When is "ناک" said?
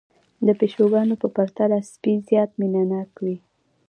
2.91-3.11